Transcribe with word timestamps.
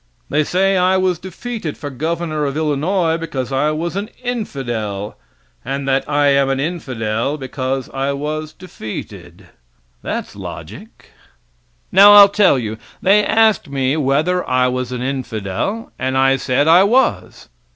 They 0.29 0.43
say 0.43 0.77
I 0.77 0.97
was 0.97 1.19
defeated 1.19 1.77
for 1.77 1.91
Governor 1.91 2.45
of 2.47 2.57
Illinois 2.57 3.17
because 3.19 3.51
I 3.51 3.69
was 3.69 3.95
an 3.95 4.09
infidel, 4.23 5.15
and 5.63 5.87
that 5.87 6.09
I 6.09 6.29
am 6.29 6.49
an 6.49 6.59
infidel 6.59 7.37
because 7.37 7.87
I 7.91 8.11
was 8.11 8.51
defeated. 8.51 9.49
That's 10.01 10.35
logic. 10.35 11.09
Now 11.91 12.13
I'll 12.13 12.29
tell 12.29 12.57
you. 12.57 12.79
They 12.99 13.23
asked 13.23 13.69
me 13.69 13.95
whether 13.95 14.43
I 14.49 14.67
was 14.69 14.91
an 14.91 15.03
infidel, 15.03 15.91
and 15.99 16.17
I 16.17 16.35
said 16.37 16.67
I 16.67 16.83
was! 16.83 17.49